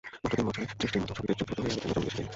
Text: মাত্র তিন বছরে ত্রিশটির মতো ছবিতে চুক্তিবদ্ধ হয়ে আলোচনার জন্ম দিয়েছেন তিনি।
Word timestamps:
মাত্র 0.23 0.35
তিন 0.37 0.45
বছরে 0.47 0.65
ত্রিশটির 0.79 1.01
মতো 1.03 1.13
ছবিতে 1.17 1.33
চুক্তিবদ্ধ 1.39 1.61
হয়ে 1.71 1.77
আলোচনার 1.77 1.83
জন্ম 1.93 2.01
দিয়েছেন 2.03 2.17
তিনি। 2.17 2.29